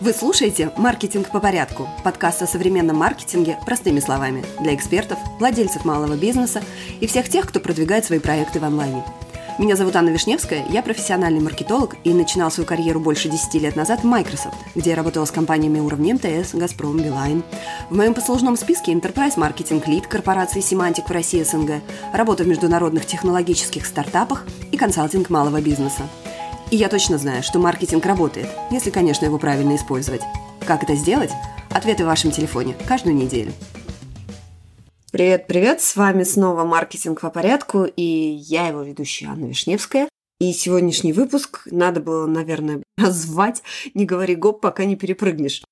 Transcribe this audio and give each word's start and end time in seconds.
Вы 0.00 0.12
слушаете 0.12 0.70
«Маркетинг 0.76 1.32
по 1.32 1.40
порядку»– 1.40 1.88
подкаст 2.04 2.40
о 2.42 2.46
современном 2.46 2.98
маркетинге 2.98 3.58
простыми 3.66 3.98
словами 3.98 4.44
для 4.60 4.72
экспертов, 4.76 5.18
владельцев 5.40 5.84
малого 5.84 6.14
бизнеса 6.14 6.62
и 7.00 7.08
всех 7.08 7.28
тех, 7.28 7.48
кто 7.48 7.58
продвигает 7.58 8.04
свои 8.04 8.20
проекты 8.20 8.60
в 8.60 8.64
онлайне. 8.64 9.04
Меня 9.58 9.74
зовут 9.74 9.96
Анна 9.96 10.10
Вишневская, 10.10 10.64
я 10.70 10.84
профессиональный 10.84 11.40
маркетолог 11.40 11.96
и 12.04 12.14
начинал 12.14 12.52
свою 12.52 12.64
карьеру 12.64 13.00
больше 13.00 13.28
10 13.28 13.54
лет 13.54 13.74
назад 13.74 14.02
в 14.02 14.04
Microsoft, 14.04 14.56
где 14.76 14.90
я 14.90 14.96
работала 14.96 15.24
с 15.24 15.32
компаниями 15.32 15.80
уровня 15.80 16.14
МТС, 16.14 16.54
Газпром, 16.54 16.98
Билайн. 16.98 17.42
В 17.90 17.96
моем 17.96 18.14
послужном 18.14 18.56
списке 18.56 18.92
Enterprise 18.92 19.34
Marketing 19.34 19.84
Lead 19.84 20.06
корпорации 20.06 20.60
Semantic 20.60 21.08
в 21.08 21.10
России 21.10 21.42
СНГ, 21.42 21.82
работа 22.14 22.44
в 22.44 22.46
международных 22.46 23.04
технологических 23.04 23.84
стартапах 23.84 24.46
и 24.70 24.76
консалтинг 24.76 25.28
малого 25.28 25.60
бизнеса– 25.60 26.02
и 26.70 26.76
я 26.76 26.88
точно 26.88 27.18
знаю, 27.18 27.42
что 27.42 27.58
маркетинг 27.58 28.04
работает, 28.04 28.48
если, 28.70 28.90
конечно, 28.90 29.24
его 29.24 29.38
правильно 29.38 29.76
использовать. 29.76 30.22
Как 30.66 30.82
это 30.82 30.94
сделать? 30.94 31.30
Ответы 31.70 32.04
в 32.04 32.06
вашем 32.06 32.30
телефоне 32.30 32.76
каждую 32.86 33.14
неделю. 33.14 33.52
Привет, 35.10 35.46
привет! 35.46 35.80
С 35.80 35.96
вами 35.96 36.22
снова 36.22 36.64
«Маркетинг 36.64 37.22
по 37.22 37.30
порядку» 37.30 37.84
и 37.84 38.02
я 38.02 38.68
его 38.68 38.82
ведущая 38.82 39.28
Анна 39.28 39.46
Вишневская. 39.46 40.08
И 40.38 40.52
сегодняшний 40.52 41.12
выпуск 41.12 41.62
надо 41.70 42.00
было, 42.00 42.26
наверное, 42.26 42.82
назвать 42.98 43.62
«Не 43.94 44.04
говори 44.04 44.34
гоп, 44.34 44.60
пока 44.60 44.84
не 44.84 44.96
перепрыгнешь». 44.96 45.62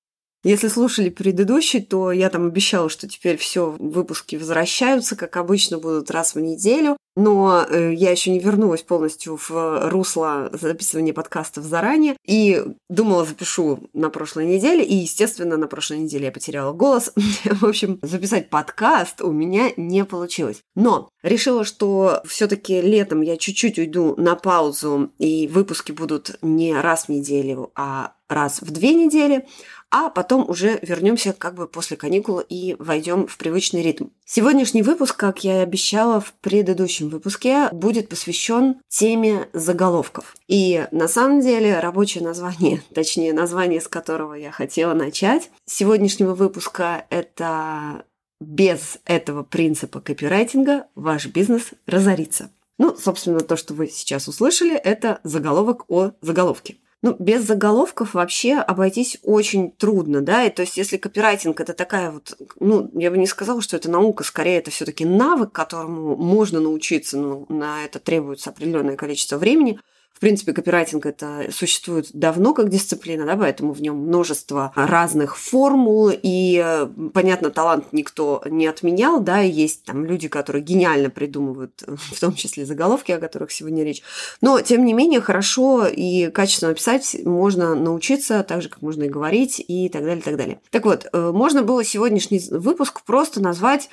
Если 0.47 0.69
слушали 0.69 1.09
предыдущий, 1.09 1.83
то 1.83 2.13
я 2.13 2.31
там 2.31 2.47
обещала, 2.47 2.89
что 2.89 3.09
теперь 3.09 3.37
все 3.37 3.75
выпуски 3.81 4.37
возвращаются, 4.37 5.17
как 5.17 5.37
обычно, 5.39 5.79
будут 5.79 6.13
раз 6.13 6.37
в 6.37 6.41
неделю. 6.41 6.97
Но 7.17 7.65
э, 7.69 7.95
я 7.95 8.13
еще 8.13 8.31
не 8.31 8.39
вернулась 8.39 8.83
полностью 8.83 9.37
в 9.37 9.91
русло 9.91 10.51
записывания 10.53 11.13
подкастов 11.13 11.65
заранее. 11.65 12.15
И 12.25 12.63
думала, 12.89 13.25
запишу 13.25 13.89
на 13.93 14.09
прошлой 14.09 14.47
неделе. 14.47 14.85
И, 14.85 14.95
естественно, 14.95 15.57
на 15.57 15.67
прошлой 15.67 15.99
неделе 15.99 16.27
я 16.27 16.33
потеряла 16.33 16.73
голос. 16.73 17.13
в 17.45 17.65
общем, 17.65 17.99
записать 18.03 18.49
подкаст 18.49 19.23
у 19.23 19.33
меня 19.33 19.73
не 19.77 20.05
получилось. 20.05 20.61
Но 20.77 21.09
решила, 21.25 21.65
что 21.65 22.23
все-таки 22.25 22.81
летом 22.81 23.23
я 23.23 23.37
чуть-чуть 23.37 23.81
уйду 23.81 24.15
на 24.17 24.37
паузу, 24.37 25.11
и 25.19 25.49
выпуски 25.49 25.91
будут 25.91 26.37
не 26.41 26.79
раз 26.79 27.07
в 27.07 27.09
неделю, 27.09 27.73
а 27.75 28.13
раз 28.29 28.61
в 28.61 28.71
две 28.71 28.95
недели 28.95 29.47
а 29.91 30.11
потом 30.11 30.49
уже 30.49 30.79
вернемся 30.83 31.33
как 31.33 31.55
бы 31.55 31.69
после 31.69 31.97
каникул 31.97 32.41
и 32.41 32.77
войдем 32.79 33.27
в 33.27 33.37
привычный 33.39 33.83
ритм. 33.83 34.09
Сегодняшний 34.25 34.83
выпуск, 34.83 35.17
как 35.17 35.45
я 35.45 35.61
и 35.61 35.63
обещала 35.63 36.21
в 36.21 36.33
предыдущем 36.35 37.09
выпуске, 37.09 37.69
будет 37.73 38.09
посвящен 38.09 38.81
теме 38.89 39.49
заголовков. 39.53 40.35
И 40.49 40.87
на 40.91 41.09
самом 41.09 41.41
деле 41.41 41.79
рабочее 41.79 42.25
название, 42.25 42.83
точнее 42.95 43.33
название, 43.33 43.81
с 43.81 43.89
которого 43.89 44.35
я 44.35 44.51
хотела 44.51 44.95
начать 44.95 45.51
сегодняшнего 45.67 46.35
выпуска, 46.35 47.07
это 47.11 48.05
без 48.41 48.99
этого 49.07 49.45
принципа 49.45 50.01
копирайтинга 50.01 50.87
ваш 50.95 51.27
бизнес 51.27 51.71
разорится. 51.87 52.51
Ну, 52.79 52.95
собственно, 52.95 53.41
то, 53.41 53.57
что 53.57 53.73
вы 53.73 53.89
сейчас 53.89 54.29
услышали, 54.29 54.75
это 54.75 55.21
заголовок 55.25 55.85
о 55.89 56.11
заголовке. 56.21 56.77
Ну, 57.03 57.15
без 57.19 57.47
заголовков 57.47 58.15
вообще 58.15 58.55
обойтись 58.55 59.19
очень 59.23 59.71
трудно, 59.71 60.23
да, 60.23 60.45
и 60.45 60.51
то 60.51 60.63
есть 60.63 60.77
если 60.77 60.97
копирайтинг 60.97 61.61
это 61.61 61.73
такая 61.73 62.11
вот, 62.11 62.37
ну, 62.59 62.91
я 62.95 63.11
бы 63.11 63.19
не 63.19 63.27
сказала, 63.27 63.61
что 63.61 63.77
это 63.77 63.91
наука, 63.91 64.25
скорее 64.25 64.59
это 64.59 64.71
все 64.71 64.85
таки 64.87 65.05
навык, 65.05 65.53
которому 65.53 66.17
можно 66.17 66.59
научиться, 66.59 67.19
но 67.19 67.45
на 67.49 67.85
это 67.85 67.99
требуется 67.99 68.51
определенное 68.51 68.97
количество 68.97 69.37
времени– 69.37 69.79
в 70.17 70.19
принципе, 70.19 70.55
копирайтинг 70.55 71.05
это 71.05 71.49
существует 71.53 72.09
давно 72.15 72.55
как 72.55 72.71
дисциплина, 72.71 73.27
да, 73.27 73.37
поэтому 73.37 73.75
в 73.75 73.83
нем 73.83 73.97
множество 73.97 74.73
разных 74.75 75.37
формул, 75.37 76.11
и, 76.11 76.89
понятно, 77.13 77.51
талант 77.51 77.93
никто 77.93 78.43
не 78.49 78.67
отменял, 78.67 79.21
да, 79.21 79.41
есть 79.41 79.85
там 79.85 80.07
люди, 80.07 80.29
которые 80.29 80.63
гениально 80.63 81.11
придумывают, 81.11 81.85
в 81.87 82.19
том 82.19 82.35
числе 82.35 82.65
заголовки, 82.65 83.13
о 83.13 83.19
которых 83.19 83.53
сегодня 83.53 83.85
речь. 83.85 84.03
Но, 84.41 84.63
тем 84.63 84.87
не 84.87 84.95
менее, 84.95 85.21
хорошо 85.21 85.87
и 85.87 86.31
качественно 86.31 86.73
писать 86.73 87.15
можно 87.27 87.75
научиться, 87.75 88.43
так 88.43 88.63
же, 88.63 88.71
как 88.71 88.81
можно 88.81 89.03
и 89.03 89.11
говорить, 89.11 89.63
и 89.69 89.91
так 89.91 90.03
далее, 90.03 90.21
и 90.21 90.25
так 90.25 90.37
далее. 90.39 90.61
Так 90.71 90.87
вот, 90.87 91.07
э, 91.13 91.31
можно 91.31 91.63
было 91.63 91.85
сегодняшний 91.85 92.41
выпуск 92.51 93.03
просто 93.03 93.43
назвать 93.43 93.91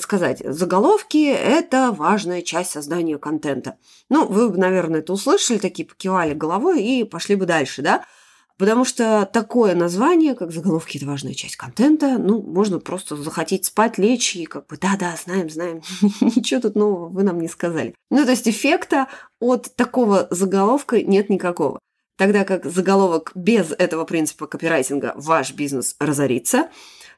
сказать, 0.00 0.42
заголовки– 0.44 1.30
это 1.30 1.92
важная 1.92 2.42
часть 2.42 2.70
создания 2.70 3.18
контента. 3.18 3.76
Ну, 4.08 4.26
вы, 4.26 4.56
наверное, 4.56 5.00
это 5.00 5.12
услышали, 5.12 5.58
такие 5.58 5.86
покивали 5.86 6.34
головой 6.34 6.82
и 6.82 7.04
пошли 7.04 7.36
бы 7.36 7.46
дальше, 7.46 7.82
да? 7.82 8.04
Потому 8.60 8.84
что 8.84 9.24
такое 9.32 9.74
название, 9.74 10.34
как 10.34 10.52
заголовки, 10.52 10.98
это 10.98 11.06
важная 11.06 11.32
часть 11.32 11.56
контента, 11.56 12.18
ну, 12.18 12.42
можно 12.42 12.78
просто 12.78 13.16
захотеть 13.16 13.64
спать, 13.64 13.96
лечь 13.96 14.36
и 14.36 14.44
как 14.44 14.66
бы, 14.66 14.76
да-да, 14.76 15.16
знаем, 15.16 15.48
знаем, 15.48 15.80
ничего 16.20 16.60
тут 16.60 16.74
нового 16.74 17.08
вы 17.08 17.22
нам 17.22 17.40
не 17.40 17.48
сказали. 17.48 17.94
Ну, 18.10 18.22
то 18.22 18.32
есть 18.32 18.46
эффекта 18.46 19.06
от 19.38 19.74
такого 19.76 20.28
заголовка 20.30 21.00
нет 21.00 21.30
никакого. 21.30 21.78
Тогда 22.18 22.44
как 22.44 22.66
заголовок 22.66 23.32
без 23.34 23.72
этого 23.72 24.04
принципа 24.04 24.46
копирайтинга 24.46 25.14
«Ваш 25.16 25.54
бизнес 25.54 25.96
разорится», 25.98 26.68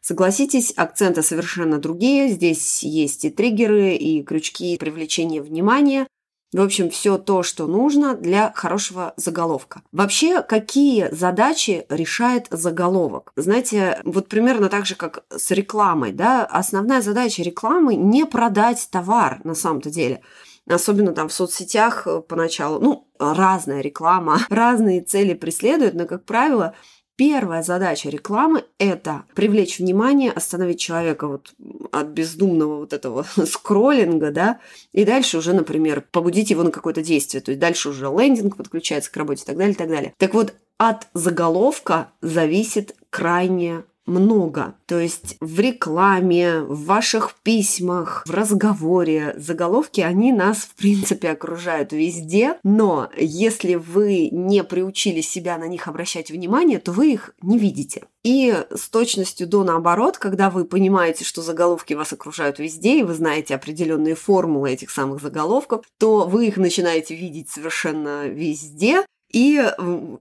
Согласитесь, 0.02 0.72
акценты 0.76 1.22
совершенно 1.22 1.78
другие. 1.78 2.28
Здесь 2.28 2.82
есть 2.82 3.24
и 3.24 3.30
триггеры, 3.30 3.94
и 3.94 4.22
крючки 4.24 4.76
привлечения 4.76 5.40
внимания. 5.40 6.08
В 6.52 6.60
общем, 6.60 6.90
все 6.90 7.16
то, 7.16 7.42
что 7.42 7.66
нужно 7.66 8.14
для 8.14 8.52
хорошего 8.52 9.14
заголовка. 9.16 9.82
Вообще, 9.92 10.42
какие 10.42 11.08
задачи 11.14 11.86
решает 11.88 12.48
заголовок? 12.50 13.32
Знаете, 13.36 14.02
вот 14.04 14.28
примерно 14.28 14.68
так 14.68 14.84
же, 14.84 14.96
как 14.96 15.24
с 15.30 15.50
рекламой, 15.52 16.12
да, 16.12 16.44
основная 16.44 17.00
задача 17.00 17.42
рекламы 17.42 17.94
не 17.94 18.26
продать 18.26 18.86
товар 18.90 19.40
на 19.44 19.54
самом-то 19.54 19.88
деле. 19.88 20.20
Особенно 20.68 21.12
там 21.12 21.28
в 21.28 21.32
соцсетях 21.32 22.06
поначалу, 22.28 22.80
ну, 22.80 23.08
разная 23.18 23.80
реклама, 23.80 24.40
разные 24.50 25.00
цели 25.00 25.34
преследуют, 25.34 25.94
но, 25.94 26.06
как 26.06 26.26
правило, 26.26 26.74
Первая 27.16 27.62
задача 27.62 28.08
рекламы– 28.08 28.64
это 28.78 29.24
привлечь 29.34 29.78
внимание, 29.78 30.32
остановить 30.32 30.80
человека 30.80 31.28
вот 31.28 31.52
от 31.92 32.06
бездумного 32.08 32.78
вот 32.78 32.92
этого 32.92 33.26
скроллинга, 33.46 34.30
да, 34.30 34.60
и 34.92 35.04
дальше 35.04 35.38
уже, 35.38 35.52
например, 35.52 36.04
побудить 36.10 36.50
его 36.50 36.62
на 36.62 36.70
какое-то 36.70 37.02
действие. 37.02 37.42
То 37.42 37.50
есть 37.50 37.60
дальше 37.60 37.90
уже 37.90 38.06
лендинг 38.06 38.56
подключается 38.56 39.12
к 39.12 39.16
работе 39.16 39.42
и 39.42 39.46
так 39.46 39.56
далее, 39.56 39.74
и 39.74 39.76
так 39.76 39.88
далее. 39.88 40.14
Так 40.16 40.32
вот, 40.32 40.54
от 40.78 41.06
заголовка 41.12 42.10
зависит 42.22 42.96
крайне 43.10 43.84
много. 44.06 44.74
То 44.86 44.98
есть 44.98 45.36
в 45.40 45.60
рекламе, 45.60 46.60
в 46.60 46.84
ваших 46.86 47.34
письмах, 47.42 48.24
в 48.26 48.30
разговоре 48.30 49.34
заголовки, 49.36 50.00
они 50.00 50.32
нас, 50.32 50.58
в 50.58 50.74
принципе, 50.74 51.30
окружают 51.30 51.92
везде. 51.92 52.58
Но 52.62 53.10
если 53.16 53.74
вы 53.74 54.28
не 54.30 54.64
приучили 54.64 55.20
себя 55.20 55.58
на 55.58 55.68
них 55.68 55.88
обращать 55.88 56.30
внимание, 56.30 56.78
то 56.78 56.92
вы 56.92 57.12
их 57.12 57.34
не 57.42 57.58
видите. 57.58 58.04
И 58.22 58.54
с 58.70 58.88
точностью 58.88 59.48
до 59.48 59.64
наоборот, 59.64 60.16
когда 60.18 60.48
вы 60.50 60.64
понимаете, 60.64 61.24
что 61.24 61.42
заголовки 61.42 61.94
вас 61.94 62.12
окружают 62.12 62.60
везде, 62.60 63.00
и 63.00 63.02
вы 63.02 63.14
знаете 63.14 63.54
определенные 63.54 64.14
формулы 64.14 64.70
этих 64.70 64.90
самых 64.90 65.20
заголовков, 65.20 65.84
то 65.98 66.26
вы 66.26 66.46
их 66.46 66.56
начинаете 66.56 67.16
видеть 67.16 67.50
совершенно 67.50 68.28
везде, 68.28 69.04
и 69.32 69.62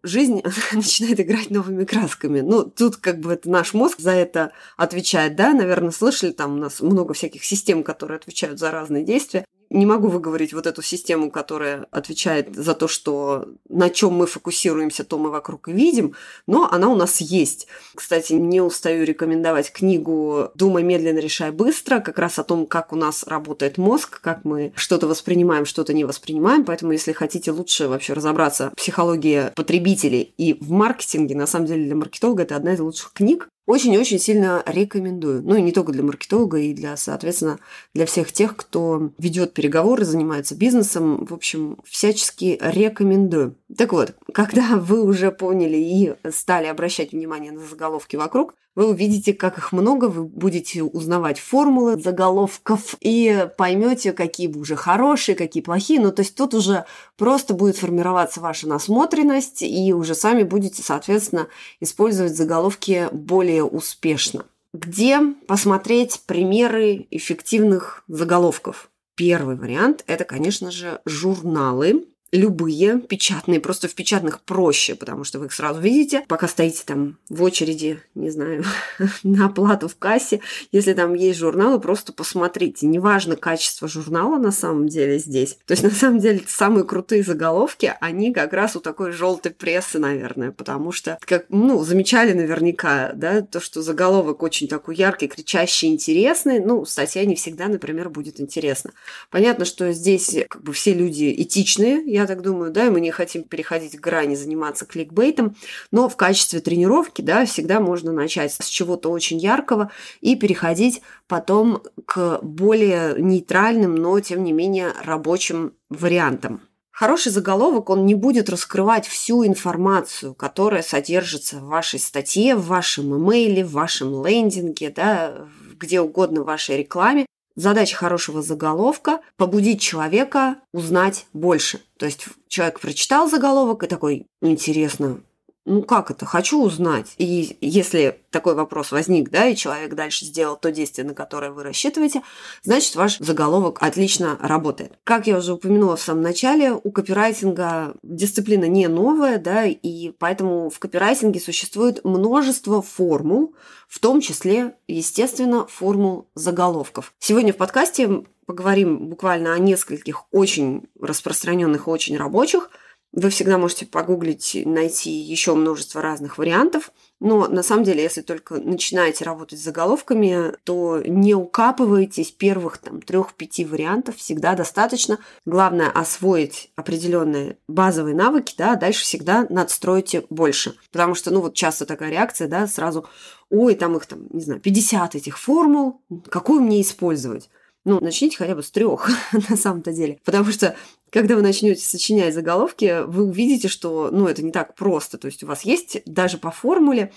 жизнь 0.03 0.41
начинает 0.71 1.19
играть 1.19 1.49
новыми 1.49 1.85
красками. 1.85 2.41
Ну, 2.41 2.63
тут 2.63 2.97
как 2.97 3.19
бы 3.19 3.33
это 3.33 3.49
наш 3.49 3.73
мозг 3.73 3.99
за 3.99 4.11
это 4.11 4.51
отвечает, 4.77 5.35
да, 5.35 5.53
наверное, 5.53 5.91
слышали, 5.91 6.31
там 6.31 6.53
у 6.53 6.57
нас 6.57 6.81
много 6.81 7.13
всяких 7.13 7.43
систем, 7.43 7.83
которые 7.83 8.17
отвечают 8.17 8.59
за 8.59 8.71
разные 8.71 9.03
действия 9.03 9.45
не 9.71 9.85
могу 9.85 10.09
выговорить 10.09 10.53
вот 10.53 10.67
эту 10.67 10.81
систему, 10.81 11.31
которая 11.31 11.87
отвечает 11.91 12.55
за 12.55 12.73
то, 12.73 12.87
что 12.87 13.47
на 13.69 13.89
чем 13.89 14.13
мы 14.13 14.27
фокусируемся, 14.27 15.03
то 15.03 15.17
мы 15.17 15.31
вокруг 15.31 15.69
и 15.69 15.71
видим, 15.71 16.13
но 16.45 16.69
она 16.69 16.89
у 16.89 16.95
нас 16.95 17.21
есть. 17.21 17.67
Кстати, 17.95 18.33
не 18.33 18.61
устаю 18.61 19.05
рекомендовать 19.05 19.71
книгу 19.71 20.51
«Думай 20.55 20.83
медленно, 20.83 21.19
решай 21.19 21.51
быстро», 21.51 21.99
как 21.99 22.19
раз 22.19 22.37
о 22.37 22.43
том, 22.43 22.65
как 22.65 22.91
у 22.91 22.97
нас 22.97 23.23
работает 23.23 23.77
мозг, 23.77 24.19
как 24.21 24.43
мы 24.43 24.73
что-то 24.75 25.07
воспринимаем, 25.07 25.65
что-то 25.65 25.93
не 25.93 26.03
воспринимаем. 26.03 26.65
Поэтому, 26.65 26.91
если 26.91 27.13
хотите 27.13 27.51
лучше 27.51 27.87
вообще 27.87 28.13
разобраться 28.13 28.71
в 28.71 28.75
психологии 28.75 29.51
потребителей 29.55 30.33
и 30.37 30.53
в 30.53 30.69
маркетинге, 30.69 31.35
на 31.35 31.47
самом 31.47 31.67
деле 31.67 31.85
для 31.85 31.95
маркетолога 31.95 32.43
это 32.43 32.57
одна 32.57 32.73
из 32.73 32.79
лучших 32.81 33.13
книг. 33.13 33.47
Очень-очень 33.71 34.19
сильно 34.19 34.61
рекомендую. 34.65 35.43
Ну 35.43 35.55
и 35.55 35.61
не 35.61 35.71
только 35.71 35.93
для 35.93 36.03
маркетолога, 36.03 36.57
и 36.57 36.73
для, 36.73 36.97
соответственно, 36.97 37.57
для 37.93 38.05
всех 38.05 38.33
тех, 38.33 38.57
кто 38.57 39.11
ведет 39.17 39.53
переговоры, 39.53 40.03
занимается 40.03 40.55
бизнесом. 40.55 41.25
В 41.25 41.33
общем, 41.33 41.77
всячески 41.85 42.59
рекомендую. 42.61 43.55
Так 43.77 43.93
вот, 43.93 44.13
когда 44.33 44.75
вы 44.75 45.01
уже 45.01 45.31
поняли 45.31 45.77
и 45.77 46.13
стали 46.31 46.67
обращать 46.67 47.13
внимание 47.13 47.53
на 47.53 47.61
заголовки 47.61 48.17
вокруг, 48.17 48.55
вы 48.73 48.89
увидите, 48.89 49.33
как 49.33 49.57
их 49.57 49.73
много, 49.73 50.05
вы 50.05 50.23
будете 50.23 50.81
узнавать 50.81 51.39
формулы 51.39 51.99
заголовков 51.99 52.95
и 53.01 53.47
поймете, 53.57 54.13
какие 54.13 54.47
уже 54.47 54.77
хорошие, 54.77 55.35
какие 55.35 55.61
плохие. 55.61 55.99
Ну, 55.99 56.11
то 56.11 56.21
есть 56.21 56.35
тут 56.35 56.53
уже 56.53 56.85
просто 57.21 57.53
будет 57.53 57.77
формироваться 57.77 58.41
ваша 58.41 58.67
насмотренность, 58.67 59.61
и 59.61 59.93
уже 59.93 60.15
сами 60.15 60.41
будете, 60.41 60.81
соответственно, 60.81 61.49
использовать 61.79 62.35
заголовки 62.35 63.09
более 63.11 63.63
успешно. 63.63 64.47
Где 64.73 65.19
посмотреть 65.45 66.21
примеры 66.25 67.05
эффективных 67.11 68.03
заголовков? 68.07 68.89
Первый 69.15 69.55
вариант– 69.55 70.03
это, 70.07 70.23
конечно 70.23 70.71
же, 70.71 70.99
журналы, 71.05 72.07
любые 72.31 72.99
печатные, 72.99 73.59
просто 73.59 73.87
в 73.87 73.93
печатных 73.93 74.41
проще, 74.41 74.95
потому 74.95 75.23
что 75.23 75.39
вы 75.39 75.47
их 75.47 75.53
сразу 75.53 75.81
видите, 75.81 76.23
пока 76.27 76.47
стоите 76.47 76.83
там 76.85 77.17
в 77.29 77.43
очереди, 77.43 78.01
не 78.15 78.29
знаю, 78.29 78.63
на 79.23 79.47
оплату 79.47 79.87
в 79.87 79.97
кассе. 79.97 80.39
Если 80.71 80.93
там 80.93 81.13
есть 81.13 81.39
журналы, 81.39 81.79
просто 81.79 82.13
посмотрите. 82.13 82.87
Неважно 82.87 83.35
качество 83.35 83.87
журнала 83.87 84.37
на 84.37 84.51
самом 84.51 84.87
деле 84.87 85.19
здесь. 85.19 85.57
То 85.65 85.73
есть 85.73 85.83
на 85.91 85.91
самом 85.91 86.19
деле 86.19 86.41
самые 86.47 86.85
крутые 86.85 87.23
заголовки, 87.23 87.93
они 87.99 88.33
как 88.33 88.53
раз 88.53 88.75
у 88.75 88.79
такой 88.79 89.11
желтой 89.11 89.51
прессы, 89.51 89.99
наверное, 89.99 90.51
потому 90.51 90.91
что, 90.91 91.17
как, 91.21 91.45
ну, 91.49 91.83
замечали 91.83 92.33
наверняка, 92.33 93.11
да, 93.13 93.41
то, 93.41 93.59
что 93.59 93.81
заголовок 93.81 94.41
очень 94.41 94.67
такой 94.67 94.95
яркий, 94.95 95.27
кричащий, 95.27 95.89
интересный, 95.89 96.59
ну, 96.59 96.85
статья 96.85 97.25
не 97.25 97.35
всегда, 97.35 97.67
например, 97.67 98.09
будет 98.09 98.39
интересна. 98.39 98.91
Понятно, 99.29 99.65
что 99.65 99.91
здесь 99.91 100.37
как 100.49 100.63
бы 100.63 100.71
все 100.71 100.93
люди 100.93 101.33
этичные, 101.37 102.01
я 102.05 102.20
я 102.21 102.27
так 102.27 102.41
думаю, 102.41 102.71
да, 102.71 102.89
мы 102.89 103.01
не 103.01 103.11
хотим 103.11 103.43
переходить 103.43 103.97
к 103.97 103.99
грани, 103.99 104.35
заниматься 104.35 104.85
кликбейтом, 104.85 105.55
но 105.91 106.09
в 106.09 106.15
качестве 106.15 106.59
тренировки, 106.59 107.21
да, 107.21 107.45
всегда 107.45 107.79
можно 107.79 108.11
начать 108.11 108.53
с 108.53 108.67
чего-то 108.67 109.09
очень 109.09 109.37
яркого 109.37 109.91
и 110.21 110.35
переходить 110.35 111.01
потом 111.27 111.83
к 112.05 112.39
более 112.41 113.15
нейтральным, 113.17 113.95
но, 113.95 114.19
тем 114.19 114.43
не 114.43 114.53
менее, 114.53 114.93
рабочим 115.03 115.73
вариантам. 115.89 116.61
Хороший 116.91 117.31
заголовок, 117.31 117.89
он 117.89 118.05
не 118.05 118.13
будет 118.13 118.49
раскрывать 118.49 119.07
всю 119.07 119.45
информацию, 119.45 120.35
которая 120.35 120.83
содержится 120.83 121.57
в 121.57 121.65
вашей 121.65 121.99
статье, 121.99 122.55
в 122.55 122.67
вашем 122.67 123.17
имейле, 123.17 123.65
в 123.65 123.71
вашем 123.71 124.23
лендинге, 124.25 124.91
да, 124.91 125.47
где 125.79 125.99
угодно 125.99 126.43
в 126.43 126.45
вашей 126.45 126.77
рекламе. 126.77 127.25
Задача 127.55 127.97
хорошего 127.97 128.41
заголовка– 128.41 129.21
побудить 129.37 129.81
человека 129.81 130.57
узнать 130.73 131.25
больше. 131.33 131.81
То 131.97 132.05
есть 132.05 132.25
человек 132.47 132.79
прочитал 132.79 133.29
заголовок 133.29 133.83
и 133.83 133.87
такой, 133.87 134.27
интересно, 134.41 135.21
ну 135.65 135.83
как 135.83 136.09
это, 136.09 136.25
хочу 136.25 136.61
узнать. 136.61 137.13
И 137.17 137.57
если 137.61 138.21
такой 138.31 138.55
вопрос 138.55 138.91
возник, 138.91 139.29
да, 139.29 139.47
и 139.47 139.55
человек 139.55 139.93
дальше 139.93 140.25
сделал 140.25 140.57
то 140.57 140.71
действие, 140.71 141.05
на 141.05 141.13
которое 141.13 141.51
вы 141.51 141.63
рассчитываете, 141.63 142.23
значит, 142.63 142.95
ваш 142.95 143.19
заголовок 143.19 143.77
отлично 143.81 144.37
работает. 144.41 144.93
Как 145.03 145.27
я 145.27 145.37
уже 145.37 145.53
упомянула 145.53 145.97
в 145.97 146.01
самом 146.01 146.23
начале, 146.23 146.73
у 146.73 146.91
копирайтинга 146.91 147.93
дисциплина 148.01 148.65
не 148.65 148.87
новая, 148.87 149.37
да, 149.37 149.65
и 149.65 150.11
поэтому 150.11 150.69
в 150.69 150.79
копирайтинге 150.79 151.39
существует 151.39 152.03
множество 152.03 152.81
формул, 152.81 153.55
в 153.87 153.99
том 153.99 154.21
числе, 154.21 154.75
естественно, 154.87 155.67
формул 155.67 156.27
заголовков. 156.33 157.13
Сегодня 157.19 157.53
в 157.53 157.57
подкасте 157.57 158.23
поговорим 158.45 159.09
буквально 159.09 159.53
о 159.53 159.59
нескольких 159.59 160.23
очень 160.31 160.87
распространенных, 160.99 161.87
очень 161.87 162.17
рабочих– 162.17 162.71
вы 163.13 163.29
всегда 163.29 163.57
можете 163.57 163.85
погуглить, 163.85 164.57
найти 164.65 165.11
еще 165.11 165.53
множество 165.53 166.01
разных 166.01 166.37
вариантов. 166.37 166.91
Но 167.19 167.47
на 167.47 167.61
самом 167.61 167.83
деле, 167.83 168.01
если 168.01 168.21
только 168.21 168.55
начинаете 168.55 169.25
работать 169.25 169.59
с 169.59 169.63
заголовками, 169.63 170.53
то 170.63 171.01
не 171.05 171.35
укапывайтесь 171.35 172.31
первых 172.31 172.77
там 172.77 173.01
трех-пяти 173.01 173.65
вариантов, 173.65 174.15
всегда 174.15 174.55
достаточно. 174.55 175.19
Главное 175.45 175.89
освоить 175.89 176.71
определенные 176.75 177.57
базовые 177.67 178.15
навыки, 178.15 178.55
да, 178.57 178.73
а 178.73 178.77
дальше 178.77 179.03
всегда 179.03 179.45
надстройте 179.49 180.25
больше. 180.29 180.75
Потому 180.91 181.13
что, 181.13 181.31
ну 181.31 181.41
вот 181.41 181.53
часто 181.53 181.85
такая 181.85 182.11
реакция, 182.11 182.47
да, 182.47 182.65
сразу, 182.65 183.05
ой, 183.49 183.75
там 183.75 183.97
их 183.97 184.05
там, 184.05 184.27
не 184.31 184.41
знаю, 184.41 184.61
50 184.61 185.15
этих 185.15 185.37
формул, 185.37 186.01
какую 186.29 186.61
мне 186.61 186.81
использовать? 186.81 187.49
Ну, 187.83 187.99
начните 187.99 188.37
хотя 188.37 188.55
бы 188.55 188.63
с 188.63 188.71
трех, 188.71 189.09
на 189.49 189.57
самом-то 189.57 189.91
деле. 189.91 190.19
Потому 190.23 190.51
что 190.51 190.75
когда 191.09 191.35
вы 191.35 191.41
начнете 191.41 191.83
сочинять 191.83 192.33
заголовки, 192.33 193.03
вы 193.05 193.25
увидите, 193.25 193.67
что 193.67 194.09
ну, 194.11 194.27
это 194.27 194.43
не 194.43 194.51
так 194.51 194.75
просто. 194.75 195.17
То 195.17 195.27
есть 195.27 195.43
у 195.43 195.47
вас 195.47 195.63
есть 195.63 196.01
даже 196.05 196.37
по 196.37 196.51
формуле 196.51 197.11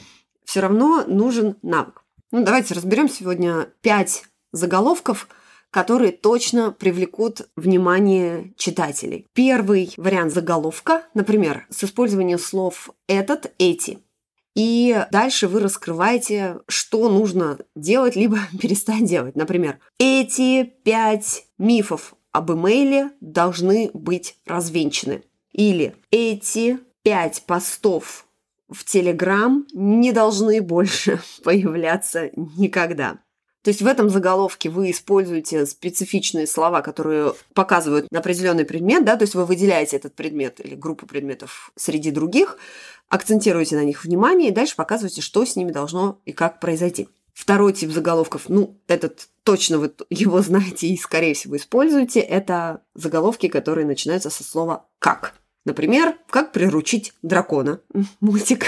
все 0.45 0.61
равно 0.61 1.05
нужен 1.07 1.57
навык. 1.63 2.03
Ну, 2.33 2.45
давайте 2.45 2.75
разберем 2.75 3.09
сегодня 3.09 3.69
пять 3.81 4.25
заголовков, 4.53 5.29
которые 5.71 6.13
точно 6.13 6.71
привлекут 6.71 7.49
внимание 7.57 8.53
читателей. 8.57 9.27
Первый 9.33 9.93
вариант 9.97 10.33
заголовка, 10.33 11.05
например, 11.15 11.67
с 11.71 11.83
использованием 11.85 12.39
слов 12.39 12.91
«этот», 13.09 13.53
«эти». 13.59 13.99
И 14.55 15.05
дальше 15.11 15.49
вы 15.49 15.61
раскрываете, 15.61 16.61
что 16.69 17.09
нужно 17.09 17.59
делать, 17.75 18.17
либо 18.17 18.39
перестать 18.61 19.05
делать. 19.05 19.37
Например, 19.37 19.79
эти 19.99 20.63
пять 20.63 21.47
мифов 21.59 22.15
об 22.33 22.53
имейле 22.53 23.11
должны 23.21 23.91
быть 23.93 24.37
развенчаны. 24.47 25.23
Или 25.53 25.95
эти 26.11 26.79
пять 27.03 27.45
постов 27.47 28.27
в 28.69 28.85
Телеграм 28.85 29.67
не 29.73 30.13
должны 30.13 30.61
больше 30.61 31.21
появляться 31.45 32.31
никогда. 32.35 33.19
То 33.65 33.71
есть 33.71 33.81
в 33.81 33.87
этом 33.87 34.11
заголовке 34.11 34.69
вы 34.69 34.91
используете 34.91 35.65
специфичные 35.65 36.47
слова, 36.47 36.83
которые 36.83 37.33
показывают 37.55 38.07
определенный 38.15 38.67
предмет, 38.67 39.07
да, 39.07 39.17
то 39.17 39.23
есть 39.23 39.35
вы 39.35 39.47
выделяете 39.47 39.97
этот 39.97 40.15
предмет 40.15 40.61
или 40.61 40.75
группу 40.75 41.07
предметов 41.07 41.73
среди 41.75 42.11
других, 42.11 42.59
акцентируете 43.09 43.77
на 43.77 43.85
них 43.85 44.05
внимание 44.05 44.51
и 44.51 44.55
дальше 44.55 44.77
показываете, 44.77 45.23
что 45.23 45.47
с 45.47 45.57
ними 45.57 45.73
должно 45.73 46.21
и 46.27 46.33
как 46.33 46.61
произойти. 46.61 47.09
Второй 47.33 47.73
тип 47.73 47.91
заголовков, 47.91 48.51
ну, 48.51 48.79
этот 48.87 49.29
точно 49.45 49.79
вы 49.79 49.93
его 50.11 50.43
знаете 50.43 50.87
и, 50.89 50.99
скорее 50.99 51.33
всего, 51.33 51.57
используете, 51.57 52.21
это 52.21 52.83
заголовки, 52.95 53.49
которые 53.49 53.87
начинаются 53.87 54.29
со 54.29 54.45
слова 54.45 54.87
«как». 54.99 55.33
Например, 55.65 56.19
как 56.29 56.53
приручить 56.53 57.15
дракона, 57.23 57.81
мультик, 58.21 58.67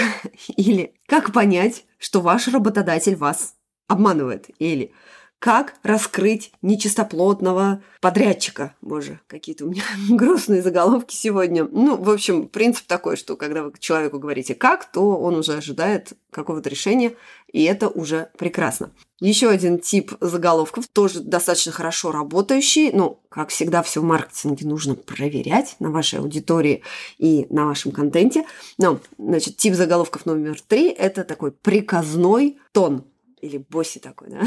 или 0.55 0.95
как 1.05 1.31
понять, 1.31 1.85
что 1.99 2.19
ваш 2.21 2.47
работодатель 2.47 3.15
вас 3.15 3.53
обманывает. 3.87 4.49
Или 4.59 4.93
как 5.39 5.75
раскрыть 5.83 6.51
нечистоплотного 6.63 7.81
подрядчика. 8.01 8.75
Боже, 8.81 9.19
какие-то 9.27 9.65
у 9.65 9.69
меня 9.69 9.83
грустные 10.09 10.63
заголовки 10.63 11.13
сегодня. 11.13 11.65
Ну, 11.65 11.95
в 11.95 12.09
общем, 12.09 12.47
принцип 12.47 12.87
такой, 12.87 13.17
что 13.17 13.35
когда 13.35 13.63
вы 13.63 13.73
человеку 13.79 14.19
говорите 14.19 14.55
«как», 14.55 14.91
то 14.91 15.17
он 15.17 15.35
уже 15.35 15.53
ожидает 15.53 16.13
какого-то 16.31 16.69
решения, 16.69 17.13
и 17.51 17.63
это 17.63 17.87
уже 17.87 18.29
прекрасно. 18.37 18.91
Еще 19.19 19.49
один 19.49 19.79
тип 19.79 20.13
заголовков, 20.21 20.87
тоже 20.87 21.21
достаточно 21.21 21.71
хорошо 21.71 22.11
работающий. 22.11 22.91
Ну, 22.91 23.19
как 23.29 23.49
всегда, 23.49 23.81
все 23.83 24.01
в 24.01 24.03
маркетинге 24.03 24.67
нужно 24.67 24.95
проверять 24.95 25.75
на 25.79 25.91
вашей 25.91 26.19
аудитории 26.19 26.83
и 27.17 27.47
на 27.49 27.65
вашем 27.65 27.91
контенте. 27.91 28.45
Но, 28.77 28.99
значит, 29.17 29.57
тип 29.57 29.73
заголовков 29.75 30.25
номер 30.25 30.59
три– 30.61 30.89
это 30.89 31.23
такой 31.23 31.51
приказной 31.51 32.57
тон– 32.71 33.05
или 33.41 33.57
босси 33.57 33.99
такой, 33.99 34.29
да? 34.29 34.43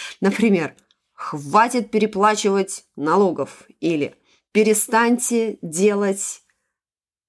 Например, 0.20 0.74
хватит 1.12 1.90
переплачивать 1.90 2.84
налогов 2.96 3.64
или 3.80 4.14
перестаньте 4.52 5.58
делать 5.62 6.42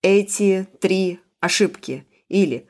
эти 0.01 0.68
три 0.80 1.20
ошибки 1.39 2.06
или 2.28 2.68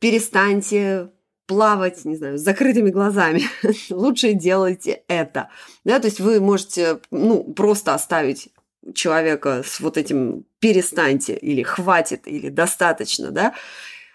перестаньте 0.00 1.10
плавать, 1.46 2.04
не 2.04 2.16
знаю, 2.16 2.38
с 2.38 2.42
закрытыми 2.42 2.90
глазами. 2.90 3.42
Лучше 3.90 4.32
делайте 4.32 5.02
это. 5.08 5.50
Да, 5.84 5.98
то 6.00 6.06
есть 6.06 6.20
вы 6.20 6.40
можете 6.40 7.00
ну, 7.10 7.44
просто 7.54 7.94
оставить 7.94 8.48
человека 8.94 9.62
с 9.64 9.80
вот 9.80 9.96
этим 9.96 10.44
перестаньте 10.58 11.34
или 11.34 11.62
хватит 11.62 12.26
или 12.26 12.48
достаточно, 12.48 13.30
да, 13.30 13.54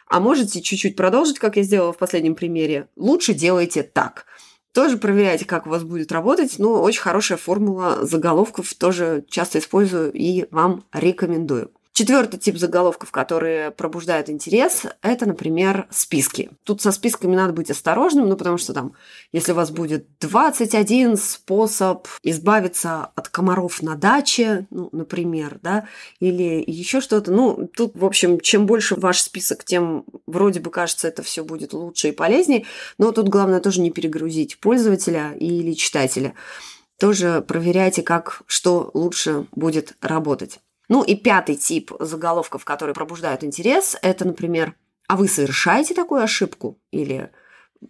а 0.10 0.20
можете 0.20 0.62
чуть-чуть 0.62 0.96
продолжить, 0.96 1.40
как 1.40 1.56
я 1.56 1.64
сделала 1.64 1.94
в 1.94 1.98
последнем 1.98 2.36
примере. 2.36 2.90
Лучше 2.96 3.34
делайте 3.34 3.84
так. 3.84 4.26
Тоже 4.74 4.98
проверяйте, 4.98 5.46
как 5.46 5.66
у 5.66 5.70
вас 5.70 5.84
будет 5.84 6.12
работать. 6.12 6.56
Ну, 6.58 6.74
очень 6.74 7.02
хорошая 7.02 7.38
формула 7.38 8.06
заголовков 8.06 8.74
тоже 8.74 9.24
часто 9.30 9.60
использую 9.60 10.12
и 10.12 10.46
вам 10.52 10.84
рекомендую. 10.92 11.72
Четвертый 12.00 12.40
тип 12.40 12.58
заголовков, 12.58 13.12
которые 13.12 13.72
пробуждают 13.72 14.30
интерес, 14.30 14.86
это, 15.02 15.26
например, 15.26 15.86
списки. 15.90 16.50
Тут 16.64 16.82
со 16.82 16.94
списками 16.94 17.36
надо 17.36 17.52
быть 17.52 17.70
осторожным, 17.70 18.30
ну, 18.30 18.38
потому 18.38 18.58
что 18.58 18.72
там, 18.72 18.94
если 19.34 19.52
у 19.52 19.56
вас 19.56 19.70
будет 19.70 20.08
21 20.22 21.18
способ 21.18 22.08
избавиться 22.24 23.12
от 23.16 23.28
комаров 23.28 23.82
на 23.82 23.96
даче, 23.96 24.66
ну, 24.70 24.88
например, 24.94 25.60
да, 25.62 25.90
или 26.22 26.64
еще 26.66 27.02
что-то, 27.02 27.34
ну, 27.34 27.70
тут, 27.76 27.98
в 27.98 28.06
общем, 28.06 28.40
чем 28.40 28.66
больше 28.66 28.96
ваш 28.96 29.20
список, 29.20 29.66
тем 29.66 30.06
вроде 30.26 30.62
бы 30.62 30.72
кажется, 30.72 31.10
это 31.10 31.22
все 31.22 31.44
будет 31.44 31.74
лучше 31.74 32.08
и 32.08 32.14
полезнее, 32.14 32.64
но 32.98 33.12
тут 33.12 33.28
главное 33.28 33.60
тоже 33.60 33.82
не 33.82 33.92
перегрузить 33.92 34.62
пользователя 34.62 35.34
или 35.34 35.74
читателя. 35.74 36.34
Тоже 36.98 37.44
проверяйте, 37.46 38.04
как, 38.04 38.42
что 38.48 38.90
лучше 38.94 39.48
будет 39.52 39.98
работать. 40.00 40.62
Ну 40.90 41.04
и 41.04 41.16
пятый 41.16 41.56
тип 41.56 41.92
заголовков, 42.00 42.66
которые 42.66 42.94
пробуждают 42.94 43.44
интерес, 43.44 43.96
это, 44.02 44.26
например, 44.26 44.76
«А 45.08 45.16
вы 45.16 45.28
совершаете 45.28 45.94
такую 45.94 46.22
ошибку?» 46.22 46.80
или 46.92 47.32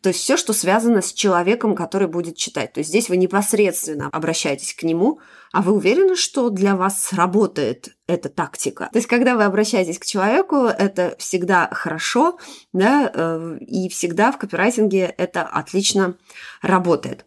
то 0.03 0.09
есть 0.09 0.19
все, 0.21 0.37
что 0.37 0.53
связано 0.53 1.01
с 1.01 1.11
человеком, 1.11 1.75
который 1.75 2.07
будет 2.07 2.37
читать. 2.37 2.73
То 2.73 2.79
есть 2.79 2.91
здесь 2.91 3.09
вы 3.09 3.17
непосредственно 3.17 4.07
обращаетесь 4.11 4.75
к 4.75 4.83
нему, 4.83 5.19
а 5.51 5.63
вы 5.63 5.73
уверены, 5.73 6.15
что 6.15 6.51
для 6.51 6.75
вас 6.75 7.03
сработает 7.03 7.89
эта 8.05 8.29
тактика. 8.29 8.89
То 8.91 8.99
есть 8.99 9.07
когда 9.07 9.35
вы 9.35 9.45
обращаетесь 9.45 9.97
к 9.97 10.05
человеку, 10.05 10.65
это 10.65 11.15
всегда 11.17 11.69
хорошо, 11.71 12.37
да, 12.71 13.11
э, 13.11 13.57
и 13.61 13.89
всегда 13.89 14.31
в 14.31 14.37
копирайтинге 14.37 15.05
это 15.17 15.41
отлично 15.41 16.17
работает. 16.61 17.25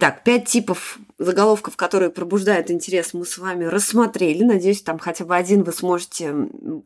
Так, 0.00 0.24
пять 0.24 0.46
типов 0.46 0.98
заголовков, 1.18 1.76
которые 1.76 2.08
пробуждают 2.08 2.70
интерес, 2.70 3.12
мы 3.12 3.26
с 3.26 3.36
вами 3.36 3.64
рассмотрели. 3.66 4.42
Надеюсь, 4.42 4.80
там 4.80 4.98
хотя 4.98 5.26
бы 5.26 5.36
один 5.36 5.62
вы 5.62 5.72
сможете 5.72 6.34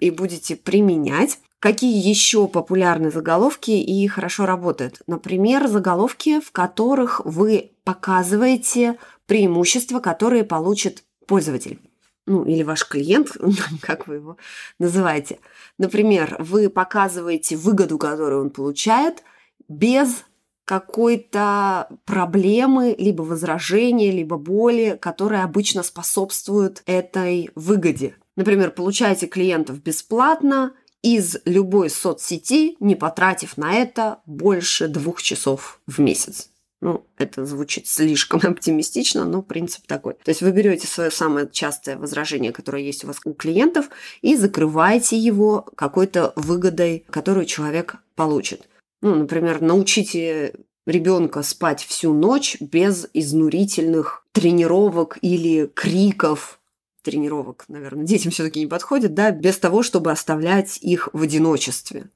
и 0.01 0.11
будете 0.11 0.57
применять. 0.57 1.39
Какие 1.61 1.97
еще 1.97 2.49
популярны 2.49 3.13
заголовки 3.13 3.71
и 3.71 4.09
хорошо 4.09 4.47
работают? 4.47 5.01
Например, 5.07 5.69
заголовки, 5.69 6.41
в 6.41 6.51
которых 6.51 7.21
вы 7.25 7.71
показываете 7.85 8.99
преимущества, 9.27 10.01
которые 10.01 10.43
получит 10.43 11.05
пользователь. 11.29 11.79
Ну, 12.27 12.45
или 12.45 12.65
ваш 12.65 12.85
клиент, 12.85 13.31
как 13.81 14.09
вы 14.09 14.17
его 14.17 14.39
называете. 14.81 15.39
Например, 15.79 16.35
вы 16.41 16.69
показываете 16.69 17.57
выгоду, 17.57 17.97
которую 17.97 18.41
он 18.43 18.51
получает, 18.51 19.23
без 19.69 20.25
какой-то 20.65 21.89
проблемы, 22.05 22.95
либо 22.99 23.23
возражения, 23.23 24.11
либо 24.11 24.37
боли, 24.37 24.99
которые 25.01 25.43
обычно 25.43 25.83
способствуют 25.83 26.83
этой 26.87 27.51
выгоде. 27.55 28.17
Например, 28.37 28.71
получаете 28.71 29.27
клиентов 29.27 29.83
бесплатно– 29.83 30.73
из 31.05 31.37
любой 31.45 31.91
соцсети, 31.91 32.77
не 32.81 32.95
потратив 32.97 33.59
на 33.59 33.75
это 33.75 34.21
больше 34.25 34.89
двух 34.89 35.21
часов 35.21 35.79
в 35.87 36.01
месяц. 36.01 36.49
Ну, 36.81 37.07
это 37.19 37.45
звучит 37.45 37.87
слишком 37.87 38.41
оптимистично, 38.45 39.27
но 39.27 39.43
принцип 39.43 39.87
такой. 39.87 40.15
То 40.15 40.31
есть 40.31 40.41
вы 40.41 40.51
берете 40.51 40.87
свое 40.87 41.11
самое 41.11 41.47
частое 41.53 41.99
возражение, 41.99 42.53
которое 42.53 42.83
есть 42.83 43.05
у 43.05 43.07
вас 43.07 43.19
у 43.27 43.35
клиентов, 43.35 43.91
и 44.23 44.35
закрываете 44.35 45.19
его 45.19 45.67
какой-то 45.77 46.33
выгодой, 46.37 47.05
которую 47.11 47.45
человек 47.45 47.97
получит. 48.17 48.67
Ну, 49.05 49.17
например, 49.17 49.61
научите 49.61 50.55
ребенка 50.87 51.43
спать 51.43 51.85
всю 51.85 52.15
ночь 52.15 52.57
без 52.59 53.07
изнурительных 53.13 54.25
тренировок 54.33 55.19
или 55.21 55.67
криков 55.67 56.59
тренировок, 57.03 57.67
наверное, 57.69 58.07
детям 58.07 58.33
все-таки 58.33 58.61
не 58.61 58.67
подходит, 58.67 59.13
да, 59.13 59.31
без 59.31 59.59
того, 59.59 59.83
чтобы 59.83 60.11
оставлять 60.11 60.79
их 60.79 61.11
в 61.13 61.21
одиночестве. 61.21 62.09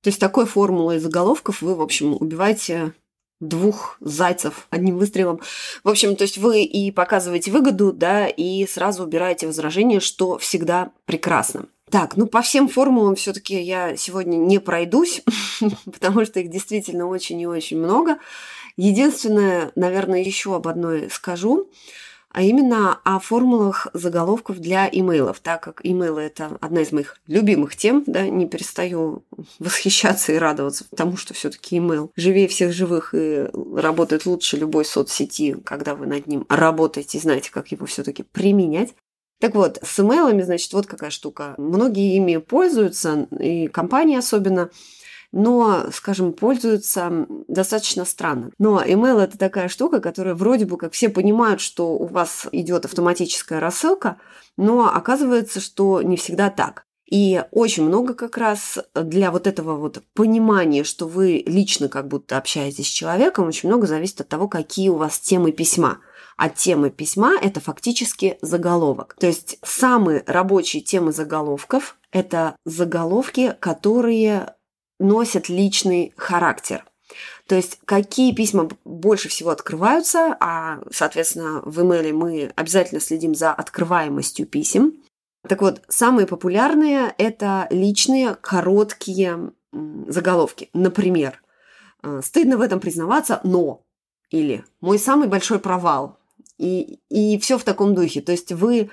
То 0.00 0.08
есть 0.08 0.18
такой 0.18 0.46
формулой 0.46 0.98
заголовков 0.98 1.62
вы, 1.62 1.76
в 1.76 1.80
общем, 1.80 2.16
убиваете 2.20 2.92
двух 3.38 3.96
зайцев 4.00 4.66
одним 4.70 4.98
выстрелом. 4.98 5.40
В 5.84 5.90
общем, 5.90 6.16
то 6.16 6.22
есть 6.22 6.38
вы 6.38 6.64
и 6.64 6.90
показываете 6.90 7.52
выгоду, 7.52 7.92
да, 7.92 8.26
и 8.26 8.66
сразу 8.66 9.04
убираете 9.04 9.46
возражение, 9.46 10.00
что 10.00 10.38
всегда 10.38 10.90
прекрасно. 11.04 11.66
Так, 11.92 12.16
ну 12.16 12.26
по 12.26 12.40
всем 12.40 12.68
формулам 12.70 13.16
все-таки 13.16 13.60
я 13.60 13.96
сегодня 13.96 14.36
не 14.38 14.58
пройдусь, 14.58 15.22
потому 15.84 16.24
что 16.24 16.40
их 16.40 16.48
действительно 16.48 17.06
очень 17.06 17.38
и 17.38 17.46
очень 17.46 17.76
много. 17.78 18.16
Единственное, 18.78 19.72
наверное, 19.76 20.22
еще 20.22 20.56
об 20.56 20.68
одной 20.68 21.10
скажу 21.10 21.68
а 22.32 22.42
именно 22.42 22.98
о 23.04 23.18
формулах 23.20 23.88
заголовков 23.92 24.58
для 24.58 24.88
имейлов, 24.90 25.40
так 25.40 25.62
как 25.62 25.80
имейлы– 25.84 26.20
это 26.22 26.56
одна 26.60 26.80
из 26.80 26.90
моих 26.90 27.18
любимых 27.26 27.76
тем, 27.76 28.04
да, 28.06 28.26
не 28.26 28.46
перестаю 28.46 29.24
восхищаться 29.58 30.32
и 30.32 30.38
радоваться 30.38 30.86
тому, 30.96 31.16
что 31.16 31.34
все 31.34 31.50
таки 31.50 31.76
имейл 31.76 32.10
живее 32.16 32.48
всех 32.48 32.72
живых 32.72 33.14
и 33.14 33.48
работает 33.76 34.24
лучше 34.24 34.56
любой 34.56 34.86
соцсети, 34.86 35.56
когда 35.64 35.94
вы 35.94 36.06
над 36.06 36.26
ним 36.26 36.46
работаете 36.48 37.18
и 37.18 37.20
знаете, 37.20 37.50
как 37.50 37.70
его 37.70 37.84
все 37.84 38.02
таки 38.02 38.22
применять. 38.22 38.94
Так 39.42 39.56
вот, 39.56 39.80
с 39.82 39.98
имейлами, 39.98 40.42
значит, 40.42 40.72
вот 40.72 40.86
какая 40.86 41.10
штука. 41.10 41.54
Многие 41.58 42.16
ими 42.16 42.36
пользуются, 42.36 43.26
и 43.38 43.66
компании 43.66 44.16
особенно– 44.16 44.70
но, 45.32 45.86
скажем, 45.92 46.34
пользуются 46.34 47.26
достаточно 47.48 48.04
странно. 48.04 48.50
Но 48.58 48.82
email 48.82 49.18
это 49.18 49.38
такая 49.38 49.68
штука, 49.68 50.00
которая 50.00 50.34
вроде 50.34 50.66
бы 50.66 50.76
как 50.76 50.92
все 50.92 51.08
понимают, 51.08 51.60
что 51.60 51.96
у 51.96 52.06
вас 52.06 52.46
идет 52.52 52.84
автоматическая 52.84 53.58
рассылка, 53.58 54.18
но 54.58 54.94
оказывается, 54.94 55.60
что 55.60 56.02
не 56.02 56.16
всегда 56.16 56.50
так. 56.50 56.84
И 57.10 57.42
очень 57.50 57.84
много 57.84 58.14
как 58.14 58.38
раз 58.38 58.78
для 58.94 59.30
вот 59.30 59.46
этого 59.46 59.76
вот 59.76 60.02
понимания, 60.14 60.84
что 60.84 61.06
вы 61.06 61.42
лично 61.46 61.88
как 61.88 62.08
будто 62.08 62.38
общаетесь 62.38 62.86
с 62.86 62.90
человеком, 62.90 63.48
очень 63.48 63.68
много 63.68 63.86
зависит 63.86 64.20
от 64.20 64.28
того, 64.28 64.48
какие 64.48 64.88
у 64.88 64.96
вас 64.96 65.18
темы 65.18 65.52
письма. 65.52 65.98
А 66.36 66.48
темы 66.48 66.90
письма– 66.90 67.34
это 67.40 67.60
фактически 67.60 68.38
заголовок. 68.42 69.16
То 69.18 69.26
есть 69.26 69.58
самые 69.62 70.24
рабочие 70.26 70.82
темы 70.82 71.12
заголовков– 71.12 71.96
это 72.12 72.56
заголовки, 72.64 73.56
которые 73.60 74.54
носят 74.98 75.48
личный 75.48 76.14
характер. 76.16 76.84
То 77.46 77.56
есть 77.56 77.78
какие 77.84 78.34
письма 78.34 78.68
больше 78.84 79.28
всего 79.28 79.50
открываются, 79.50 80.36
а, 80.40 80.80
соответственно, 80.90 81.60
в 81.64 81.82
имейле 81.82 82.12
мы 82.12 82.52
обязательно 82.56 83.00
следим 83.00 83.34
за 83.34 83.52
открываемостью 83.52 84.46
писем. 84.46 84.94
Так 85.46 85.60
вот, 85.60 85.82
самые 85.88 86.26
популярные– 86.26 87.14
это 87.18 87.66
личные 87.70 88.36
короткие 88.36 89.52
заголовки. 90.06 90.70
Например, 90.72 91.42
«Стыдно 92.20 92.56
в 92.56 92.60
этом 92.60 92.80
признаваться, 92.80 93.40
но» 93.42 93.82
или 94.30 94.64
«Мой 94.80 94.98
самый 94.98 95.28
большой 95.28 95.58
провал». 95.58 96.18
И, 96.62 97.00
и 97.08 97.38
все 97.40 97.58
в 97.58 97.64
таком 97.64 97.94
духе. 97.94 98.20
То 98.20 98.30
есть 98.30 98.52
вы 98.52 98.88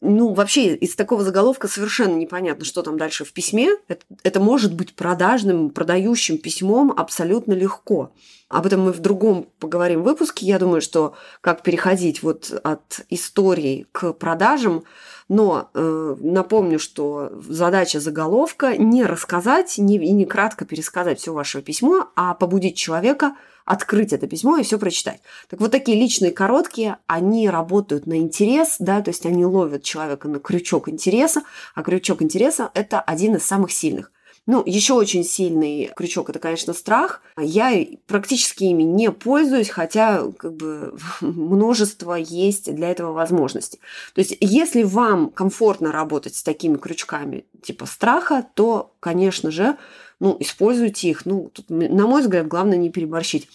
ну, 0.00 0.32
вообще 0.32 0.74
из 0.74 0.96
такого 0.96 1.22
заголовка 1.22 1.68
совершенно 1.68 2.16
непонятно, 2.16 2.64
что 2.64 2.82
там 2.82 2.98
дальше 2.98 3.24
в 3.24 3.32
письме. 3.32 3.70
Это, 3.86 4.04
это 4.22 4.40
может 4.40 4.74
быть 4.74 4.94
продажным, 4.94 5.70
продающим 5.70 6.38
письмом 6.38 6.92
абсолютно 6.96 7.52
легко. 7.52 8.12
Об 8.48 8.66
этом 8.66 8.80
мы 8.80 8.92
в 8.92 9.00
другом 9.00 9.46
поговорим 9.58 10.02
выпуске. 10.02 10.46
Я 10.46 10.58
думаю, 10.58 10.80
что 10.80 11.14
как 11.42 11.62
переходить 11.62 12.22
вот 12.22 12.50
от 12.64 13.02
истории 13.10 13.86
к 13.92 14.12
продажам. 14.14 14.84
Но 15.28 15.70
э, 15.74 16.16
напомню, 16.18 16.80
что 16.80 17.30
задача 17.48 18.00
заголовка 18.00 18.76
не 18.76 19.04
рассказать 19.04 19.76
не, 19.78 19.96
и 19.96 20.10
не 20.10 20.24
кратко 20.24 20.64
пересказать 20.64 21.20
все 21.20 21.32
ваше 21.32 21.62
письмо, 21.62 22.08
а 22.16 22.34
побудить 22.34 22.76
человека– 22.76 23.36
открыть 23.70 24.12
это 24.12 24.26
письмо 24.26 24.56
и 24.56 24.64
все 24.64 24.80
прочитать. 24.80 25.20
Так 25.48 25.60
вот 25.60 25.70
такие 25.70 25.96
личные 25.96 26.32
короткие, 26.32 26.96
они 27.06 27.48
работают 27.48 28.04
на 28.04 28.18
интерес, 28.18 28.76
да, 28.80 29.00
то 29.00 29.10
есть 29.10 29.24
они 29.26 29.44
ловят 29.44 29.84
человека 29.84 30.26
на 30.26 30.40
крючок 30.40 30.88
интереса, 30.88 31.42
а 31.76 31.84
крючок 31.84 32.20
интереса– 32.20 32.72
это 32.74 33.00
один 33.00 33.36
из 33.36 33.44
самых 33.44 33.70
сильных. 33.70 34.10
Ну, 34.46 34.64
еще 34.66 34.94
очень 34.94 35.22
сильный 35.22 35.92
крючок– 35.94 36.30
это, 36.30 36.40
конечно, 36.40 36.72
страх. 36.72 37.22
Я 37.38 37.86
практически 38.08 38.64
ими 38.64 38.82
не 38.82 39.12
пользуюсь, 39.12 39.68
хотя 39.68 40.24
как 40.36 40.56
бы 40.56 40.96
множество 41.20 42.14
есть 42.14 42.74
для 42.74 42.90
этого 42.90 43.12
возможностей. 43.12 43.78
То 44.14 44.20
есть, 44.20 44.36
если 44.40 44.82
вам 44.82 45.30
комфортно 45.30 45.92
работать 45.92 46.34
с 46.34 46.42
такими 46.42 46.76
крючками 46.76 47.44
типа 47.62 47.86
страха, 47.86 48.44
то, 48.54 48.92
конечно 48.98 49.52
же, 49.52 49.76
ну, 50.20 50.36
используйте 50.38 51.08
их. 51.08 51.26
Ну, 51.26 51.50
тут, 51.52 51.68
на 51.70 52.06
мой 52.06 52.22
взгляд, 52.22 52.46
главное 52.46 52.76
не 52.76 52.90
переборщить. 52.90 53.48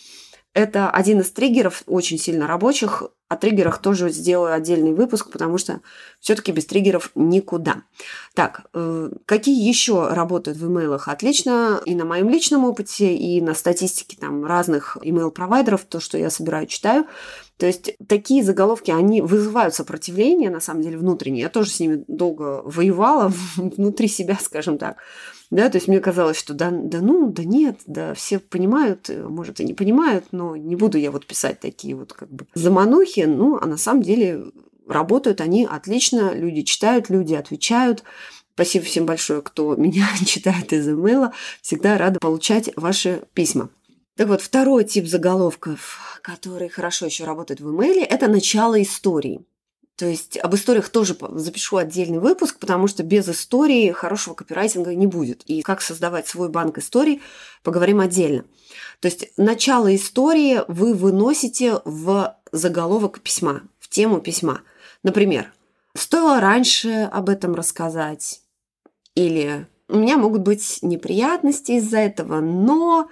Это 0.56 0.90
один 0.90 1.20
из 1.20 1.32
триггеров, 1.32 1.84
очень 1.86 2.18
сильно 2.18 2.48
рабочих. 2.48 3.04
О 3.28 3.36
триггерах 3.36 3.80
тоже 3.80 4.10
сделаю 4.10 4.54
отдельный 4.54 4.94
выпуск, 4.94 5.30
потому 5.30 5.58
что 5.58 5.82
все-таки 6.22 6.54
без 6.54 6.66
триггеров 6.66 7.12
никуда. 7.14 7.84
Так, 8.36 8.66
э, 8.74 9.10
какие 9.26 9.68
еще 9.68 10.08
работают 10.08 10.58
в 10.58 10.66
имейлах? 10.68 11.10
Отлично 11.10 11.82
и 11.86 11.94
на 11.94 12.06
моем 12.06 12.30
личном 12.30 12.64
опыте, 12.64 13.14
и 13.14 13.42
на 13.42 13.54
статистике 13.54 14.16
там 14.18 14.46
разных 14.46 14.98
имейл-провайдеров, 15.02 15.84
то, 15.84 16.00
что 16.00 16.18
я 16.18 16.30
собираю, 16.30 16.68
читаю. 16.68 17.06
То 17.58 17.66
есть 17.66 17.96
такие 18.08 18.44
заголовки, 18.44 18.92
они 18.92 19.22
вызывают 19.22 19.74
сопротивление, 19.74 20.50
на 20.50 20.60
самом 20.60 20.82
деле, 20.82 20.98
внутреннее. 20.98 21.44
Я 21.44 21.50
тоже 21.50 21.70
с 21.70 21.80
ними 21.80 22.04
долго 22.08 22.62
воевала 22.66 23.32
внутри 23.56 24.08
себя, 24.08 24.38
скажем 24.42 24.78
так. 24.78 24.98
Да, 25.52 25.70
то 25.70 25.78
есть 25.78 25.88
мне 25.88 26.00
казалось, 26.00 26.38
что 26.38 26.54
да, 26.54 26.70
да 26.72 27.02
ну, 27.02 27.30
да 27.30 27.44
нет, 27.44 27.82
да 27.86 28.14
все 28.14 28.40
понимают, 28.40 29.10
э, 29.10 29.24
может 29.28 29.60
и 29.60 29.64
не 29.64 29.74
понимают, 29.74 30.26
но 30.32 30.56
не 30.56 30.76
буду 30.76 30.98
я 30.98 31.12
вот 31.12 31.28
писать 31.28 31.60
такие 31.60 31.96
вот 31.96 32.14
как 32.14 32.30
бы 32.30 32.48
заманухи, 32.56 33.22
ну, 33.22 33.58
а 33.62 33.68
на 33.68 33.78
самом 33.78 34.02
деле 34.02 34.46
работают 34.88 35.42
они 35.42 35.66
отлично, 35.66 36.34
люди 36.34 36.64
читают, 36.64 37.10
люди 37.10 37.36
отвечают. 37.36 38.04
Спасибо 38.56 38.86
всем 38.86 39.06
большое, 39.06 39.42
кто 39.42 39.76
меня 39.78 40.08
читает 40.26 40.74
из 40.74 40.90
имейла. 40.90 41.32
Всегда 41.62 41.98
рада 41.98 42.20
получать 42.20 42.72
ваши 42.76 43.22
письма. 43.34 43.70
Так 44.18 44.30
вот, 44.30 44.42
второй 44.42 44.86
тип 44.86 45.08
заголовков, 45.08 46.20
который 46.22 46.70
хорошо 46.70 47.06
еще 47.06 47.26
работает 47.26 47.60
в 47.60 47.70
имейле, 47.70 48.04
это 48.04 48.28
начало 48.28 48.82
истории. 48.82 49.46
То 49.98 50.06
есть 50.06 50.38
об 50.38 50.54
историях 50.56 50.90
тоже 50.90 51.18
запишу 51.32 51.78
отдельный 51.78 52.20
выпуск, 52.20 52.60
потому 52.60 52.88
что 52.88 53.04
без 53.04 53.28
истории 53.30 53.92
хорошего 53.92 54.34
копирайтинга 54.34 54.94
не 54.94 55.08
будет. 55.08 55.44
И 55.44 55.62
как 55.62 55.82
создавать 55.82 56.28
свой 56.28 56.50
банк 56.50 56.78
историй, 56.78 57.22
поговорим 57.64 58.02
отдельно. 58.02 58.46
То 59.00 59.08
есть 59.08 59.32
начало 59.38 59.94
истории 59.96 60.62
вы 60.68 60.94
выносите 60.94 61.82
в 61.86 62.38
заголовок 62.52 63.22
письма, 63.22 63.64
в 63.80 63.90
тему 63.90 64.20
письма. 64.20 64.62
Например, 65.04 65.54
стоило 65.94 66.42
раньше 66.42 67.10
об 67.12 67.30
этом 67.30 67.56
рассказать, 67.56 68.42
или 69.14 69.68
у 69.88 69.98
меня 69.98 70.18
могут 70.18 70.42
быть 70.42 70.80
неприятности 70.82 71.74
из-за 71.74 72.00
этого, 72.00 72.40
но 72.42 73.10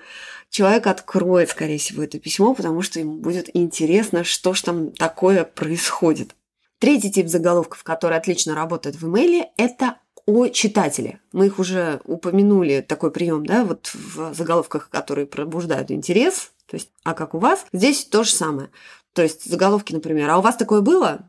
человек 0.49 0.87
откроет, 0.87 1.49
скорее 1.49 1.77
всего, 1.77 2.03
это 2.03 2.19
письмо, 2.19 2.53
потому 2.53 2.81
что 2.81 2.99
ему 2.99 3.17
будет 3.17 3.49
интересно, 3.53 4.23
что 4.23 4.53
же 4.53 4.63
там 4.63 4.91
такое 4.91 5.43
происходит. 5.43 6.35
Третий 6.79 7.11
тип 7.11 7.27
заголовков, 7.27 7.83
который 7.83 8.17
отлично 8.17 8.55
работает 8.55 8.95
в 8.95 9.07
имейле, 9.07 9.51
это 9.57 9.97
о 10.25 10.47
читателе. 10.47 11.19
Мы 11.31 11.47
их 11.47 11.59
уже 11.59 12.01
упомянули, 12.05 12.81
такой 12.81 13.11
прием, 13.11 13.45
да, 13.45 13.65
вот 13.65 13.91
в 13.93 14.33
заголовках, 14.33 14.89
которые 14.89 15.27
пробуждают 15.27 15.91
интерес. 15.91 16.51
То 16.65 16.77
есть, 16.77 16.89
а 17.03 17.13
как 17.13 17.33
у 17.33 17.39
вас? 17.39 17.65
Здесь 17.73 18.05
то 18.05 18.23
же 18.23 18.31
самое. 18.31 18.69
То 19.13 19.21
есть 19.21 19.49
заголовки, 19.49 19.93
например, 19.93 20.29
а 20.29 20.39
у 20.39 20.41
вас 20.41 20.55
такое 20.55 20.81
было? 20.81 21.27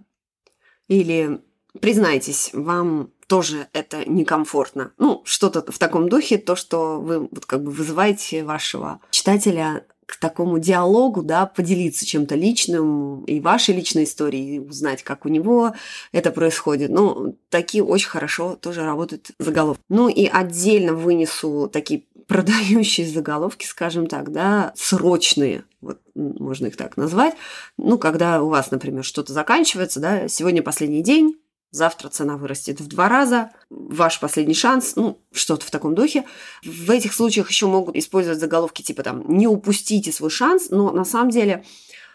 Или 0.89 1.41
признайтесь, 1.81 2.51
вам 2.53 3.11
тоже 3.27 3.69
это 3.73 4.09
некомфортно. 4.09 4.93
Ну, 4.99 5.23
что-то 5.25 5.71
в 5.71 5.79
таком 5.79 6.09
духе, 6.09 6.39
то, 6.39 6.57
что 6.57 7.01
вы 7.01 7.21
вот 7.21 7.47
как 7.47 7.63
бы 7.63 7.71
вызываете 7.71 8.45
вашего 8.45 9.01
читателя 9.11 9.85
к 10.07 10.17
такому 10.17 10.59
диалогу, 10.59 11.23
да, 11.23 11.47
поделиться 11.47 12.05
чем-то 12.05 12.35
личным 12.35 13.25
и 13.25 13.41
вашей 13.41 13.75
личной 13.75 14.05
историей, 14.05 14.61
узнать, 14.61 15.03
как 15.03 15.25
у 15.25 15.29
него 15.29 15.75
это 16.13 16.31
происходит. 16.31 16.91
Ну, 16.91 17.37
такие 17.49 17.83
очень 17.83 18.09
хорошо 18.09 18.57
тоже 18.57 18.85
работают 18.85 19.31
заголовки. 19.39 19.83
Ну 19.89 20.09
и 20.09 20.27
отдельно 20.27 20.95
вынесу 20.95 21.71
такие 21.73 22.05
продающие 22.27 23.07
заголовки, 23.07 23.67
скажем 23.67 24.07
так, 24.07 24.33
да, 24.33 24.73
срочные, 24.77 25.65
вот 25.81 26.01
можно 26.15 26.67
их 26.67 26.77
так 26.77 26.97
назвать. 26.97 27.35
Ну, 27.77 27.99
когда 27.99 28.43
у 28.43 28.49
вас, 28.49 28.71
например, 28.71 29.05
что-то 29.05 29.33
заканчивается, 29.33 30.01
да, 30.01 30.29
сегодня 30.29 30.63
последний 30.63 31.03
день, 31.03 31.37
завтра 31.75 32.09
цена 32.09 32.37
вырастет 32.37 32.81
в 32.81 32.87
два 32.87 33.09
раза, 33.09 33.51
ваш 33.69 34.21
последний 34.21 34.55
шанс, 34.55 34.95
ну, 34.97 35.19
что-то 35.33 35.67
в 35.67 35.71
таком 35.71 35.95
духе. 35.95 36.25
В 36.65 36.91
этих 36.91 37.13
случаях 37.13 37.51
еще 37.51 37.67
могут 37.67 37.97
использовать 37.97 38.39
заголовки 38.39 38.83
типа 38.83 39.03
там 39.03 39.25
«не 39.27 39.47
упустите 39.47 40.13
свой 40.13 40.31
шанс», 40.31 40.71
но 40.71 40.93
на 40.93 41.05
самом 41.05 41.31
деле 41.31 41.65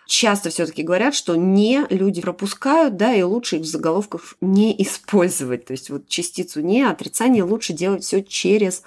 часто 0.08 0.50
все-таки 0.50 0.82
говорят, 0.82 1.14
что 1.14 1.36
не 1.36 1.86
люди 1.90 2.22
пропускают, 2.22 2.96
да, 2.96 3.14
и 3.14 3.22
лучше 3.22 3.58
их 3.58 3.64
в 3.64 3.66
заголовках 3.66 4.36
не 4.40 4.82
использовать. 4.82 5.66
То 5.66 5.74
есть 5.74 5.90
вот 5.90 6.08
частицу 6.08 6.62
не, 6.62 6.84
отрицание 6.84 7.44
лучше 7.44 7.74
делать 7.74 8.04
все 8.04 8.24
через 8.24 8.84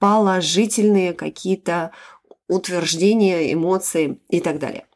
положительные 0.00 1.12
какие-то 1.12 1.92
утверждения, 2.48 3.52
эмоции 3.52 4.18
и 4.30 4.40
так 4.40 4.58
далее. 4.58 4.87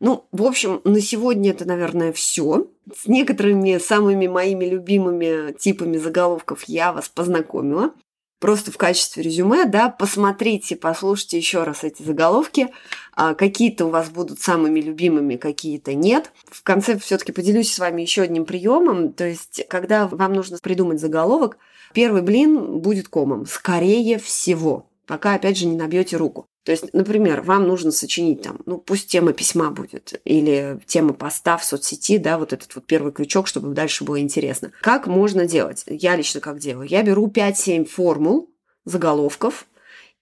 Ну, 0.00 0.26
в 0.30 0.44
общем, 0.44 0.80
на 0.84 1.00
сегодня 1.00 1.50
это, 1.50 1.64
наверное, 1.64 2.12
все. 2.12 2.68
С 2.94 3.06
некоторыми 3.06 3.78
самыми 3.78 4.26
моими 4.26 4.66
любимыми 4.66 5.52
типами 5.52 5.96
заголовков 5.96 6.64
я 6.64 6.92
вас 6.92 7.08
познакомила. 7.08 7.92
Просто 8.38 8.70
в 8.70 8.76
качестве 8.76 9.22
резюме, 9.22 9.64
да, 9.64 9.88
посмотрите, 9.88 10.76
послушайте 10.76 11.38
еще 11.38 11.62
раз 11.62 11.84
эти 11.84 12.02
заголовки. 12.02 12.68
А, 13.14 13.34
какие-то 13.34 13.86
у 13.86 13.88
вас 13.88 14.10
будут 14.10 14.40
самыми 14.40 14.80
любимыми, 14.80 15.36
какие-то 15.36 15.94
нет. 15.94 16.30
В 16.44 16.62
конце 16.62 16.98
все-таки 16.98 17.32
поделюсь 17.32 17.72
с 17.72 17.78
вами 17.78 18.02
еще 18.02 18.22
одним 18.22 18.44
приемом. 18.44 19.14
То 19.14 19.26
есть, 19.26 19.66
когда 19.68 20.06
вам 20.06 20.34
нужно 20.34 20.58
придумать 20.58 21.00
заголовок, 21.00 21.56
первый 21.94 22.20
блин 22.20 22.80
будет 22.80 23.08
комом. 23.08 23.46
Скорее 23.46 24.18
всего 24.18 24.86
пока, 25.06 25.34
опять 25.34 25.56
же, 25.56 25.66
не 25.66 25.76
набьете 25.76 26.16
руку. 26.16 26.46
То 26.66 26.72
есть, 26.72 26.92
например, 26.92 27.42
вам 27.42 27.68
нужно 27.68 27.92
сочинить 27.92 28.42
там, 28.42 28.58
ну, 28.66 28.78
пусть 28.78 29.06
тема 29.06 29.32
письма 29.32 29.70
будет, 29.70 30.20
или 30.24 30.80
тема 30.84 31.12
поста 31.12 31.56
в 31.58 31.64
соцсети, 31.64 32.18
да, 32.18 32.38
вот 32.38 32.52
этот 32.52 32.74
вот 32.74 32.84
первый 32.86 33.12
крючок, 33.12 33.46
чтобы 33.46 33.72
дальше 33.72 34.02
было 34.02 34.20
интересно. 34.20 34.72
Как 34.82 35.06
можно 35.06 35.46
делать? 35.46 35.84
Я 35.86 36.16
лично 36.16 36.40
как 36.40 36.58
делаю? 36.58 36.88
Я 36.88 37.04
беру 37.04 37.28
5-7 37.28 37.84
формул, 37.84 38.50
заголовков, 38.84 39.68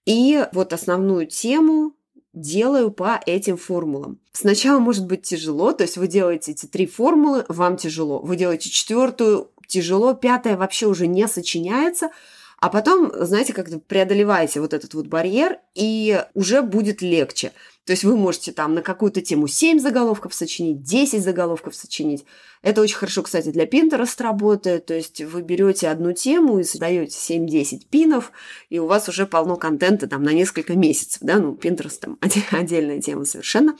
и 0.04 0.46
вот 0.52 0.74
основную 0.74 1.26
тему 1.28 1.94
делаю 2.34 2.90
по 2.90 3.18
этим 3.24 3.56
формулам. 3.56 4.18
Сначала 4.32 4.78
может 4.80 5.06
быть 5.06 5.22
тяжело, 5.22 5.72
то 5.72 5.84
есть 5.84 5.96
вы 5.96 6.08
делаете 6.08 6.52
эти 6.52 6.66
три 6.66 6.86
формулы, 6.86 7.46
вам 7.48 7.78
тяжело. 7.78 8.20
Вы 8.20 8.36
делаете 8.36 8.68
четвертую, 8.68 9.50
тяжело, 9.66 10.12
пятая 10.12 10.58
вообще 10.58 10.88
уже 10.88 11.06
не 11.06 11.26
сочиняется– 11.26 12.10
а 12.64 12.70
потом, 12.70 13.12
знаете, 13.14 13.52
как-то 13.52 13.78
преодолеваете 13.78 14.58
вот 14.58 14.72
этот 14.72 14.94
вот 14.94 15.06
барьер, 15.06 15.58
и 15.74 16.24
уже 16.32 16.62
будет 16.62 17.02
легче. 17.02 17.52
То 17.84 17.92
есть 17.92 18.04
вы 18.04 18.16
можете 18.16 18.52
там 18.52 18.72
на 18.72 18.80
какую-то 18.80 19.20
тему 19.20 19.48
7 19.48 19.78
заголовков 19.78 20.32
сочинить, 20.32 20.82
10 20.82 21.22
заголовков 21.22 21.74
сочинить. 21.74 22.24
Это 22.62 22.80
очень 22.80 22.96
хорошо, 22.96 23.22
кстати, 23.22 23.50
для 23.50 23.66
Pinterest 23.66 24.14
работает. 24.22 24.86
То 24.86 24.94
есть 24.94 25.20
вы 25.20 25.42
берете 25.42 25.90
одну 25.90 26.12
тему 26.12 26.58
и 26.58 26.64
создаете 26.64 27.18
7-10 27.18 27.82
пинов, 27.90 28.32
и 28.70 28.78
у 28.78 28.86
вас 28.86 29.10
уже 29.10 29.26
полно 29.26 29.56
контента 29.56 30.06
там 30.06 30.22
на 30.22 30.32
несколько 30.32 30.72
месяцев. 30.72 31.18
Да? 31.20 31.40
Ну, 31.40 31.52
Pinterest 31.52 31.98
там 32.00 32.18
отдельная 32.50 33.02
тема 33.02 33.26
совершенно. 33.26 33.76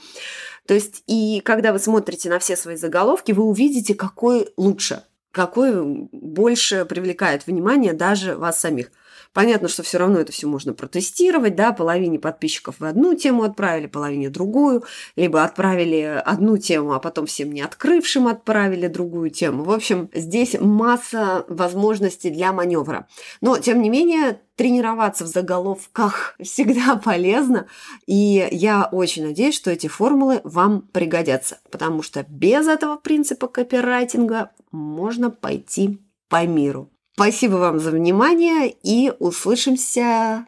То 0.67 0.75
есть 0.75 1.01
и 1.07 1.41
когда 1.43 1.73
вы 1.73 1.79
смотрите 1.79 2.29
на 2.29 2.37
все 2.37 2.55
свои 2.55 2.75
заголовки, 2.75 3.31
вы 3.31 3.45
увидите, 3.45 3.95
какой 3.95 4.49
лучше– 4.57 5.05
какой 5.35 5.73
больше 6.13 6.85
привлекает 6.85 7.45
внимание 7.45 7.91
даже 7.91 8.37
вас 8.37 8.57
самих. 8.57 8.89
Понятно, 9.33 9.67
что 9.67 9.83
все 9.83 9.97
равно 9.97 10.19
это 10.19 10.31
все 10.31 10.47
можно 10.47 10.73
протестировать, 10.73 11.57
да, 11.57 11.73
половине 11.73 12.19
подписчиков 12.19 12.75
вы 12.79 12.87
одну 12.87 13.15
тему 13.15 13.43
отправили, 13.43 13.87
половине 13.87 14.29
другую, 14.29 14.85
либо 15.17 15.43
отправили 15.43 16.21
одну 16.25 16.57
тему, 16.57 16.93
а 16.93 16.99
потом 17.01 17.25
всем 17.25 17.51
не 17.51 17.61
открывшим 17.61 18.29
отправили 18.29 18.87
другую 18.87 19.29
тему. 19.29 19.65
В 19.65 19.71
общем, 19.71 20.09
здесь 20.13 20.55
масса 20.57 21.43
возможностей 21.49 22.29
для 22.29 22.53
маневра. 22.53 23.07
Но, 23.41 23.57
тем 23.57 23.81
не 23.81 23.89
менее, 23.89 24.39
тренироваться 24.55 25.25
в 25.25 25.27
заголовках 25.27 26.35
всегда 26.41 26.95
полезно, 26.95 27.67
и 28.05 28.47
я 28.51 28.87
очень 28.91 29.25
надеюсь, 29.25 29.55
что 29.55 29.71
эти 29.71 29.87
формулы 29.87 30.41
вам 30.43 30.81
пригодятся, 30.81 31.59
потому 31.71 32.01
что 32.01 32.25
без 32.27 32.67
этого 32.67 32.97
принципа 32.97 33.47
копирайтинга 33.47 34.51
можно 34.71 35.29
пойти 35.29 35.99
по 36.29 36.45
миру. 36.45 36.89
Спасибо 37.13 37.55
вам 37.55 37.79
за 37.79 37.91
внимание 37.91 38.69
и 38.69 39.11
услышимся 39.19 40.47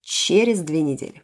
через 0.00 0.60
две 0.60 0.82
недели. 0.82 1.22